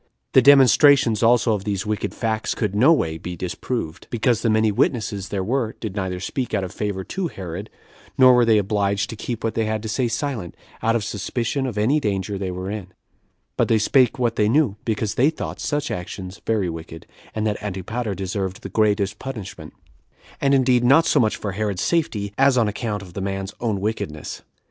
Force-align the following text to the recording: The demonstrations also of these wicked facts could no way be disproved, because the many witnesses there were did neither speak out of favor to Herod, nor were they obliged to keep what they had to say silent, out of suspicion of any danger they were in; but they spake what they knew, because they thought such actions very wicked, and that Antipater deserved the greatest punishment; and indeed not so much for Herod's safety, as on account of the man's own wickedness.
The 0.33 0.41
demonstrations 0.41 1.21
also 1.21 1.53
of 1.53 1.63
these 1.63 1.85
wicked 1.85 2.11
facts 2.15 2.55
could 2.55 2.73
no 2.73 2.91
way 2.91 3.19
be 3.19 3.35
disproved, 3.35 4.07
because 4.09 4.41
the 4.41 4.49
many 4.49 4.71
witnesses 4.71 5.29
there 5.29 5.43
were 5.43 5.75
did 5.79 5.95
neither 5.95 6.19
speak 6.19 6.55
out 6.55 6.63
of 6.63 6.71
favor 6.71 7.03
to 7.03 7.27
Herod, 7.27 7.69
nor 8.17 8.33
were 8.33 8.43
they 8.43 8.57
obliged 8.57 9.11
to 9.11 9.15
keep 9.15 9.43
what 9.43 9.53
they 9.53 9.65
had 9.65 9.83
to 9.83 9.87
say 9.87 10.07
silent, 10.07 10.55
out 10.81 10.95
of 10.95 11.03
suspicion 11.03 11.67
of 11.67 11.77
any 11.77 11.99
danger 11.99 12.39
they 12.39 12.49
were 12.49 12.71
in; 12.71 12.87
but 13.57 13.67
they 13.67 13.77
spake 13.77 14.17
what 14.17 14.37
they 14.37 14.49
knew, 14.49 14.75
because 14.85 15.13
they 15.13 15.29
thought 15.29 15.59
such 15.59 15.91
actions 15.91 16.41
very 16.47 16.67
wicked, 16.67 17.05
and 17.35 17.45
that 17.45 17.61
Antipater 17.61 18.15
deserved 18.15 18.63
the 18.63 18.69
greatest 18.69 19.19
punishment; 19.19 19.71
and 20.41 20.55
indeed 20.55 20.83
not 20.83 21.05
so 21.05 21.19
much 21.19 21.35
for 21.35 21.51
Herod's 21.51 21.83
safety, 21.83 22.33
as 22.39 22.57
on 22.57 22.67
account 22.67 23.03
of 23.03 23.13
the 23.13 23.21
man's 23.21 23.53
own 23.59 23.79
wickedness. 23.79 24.41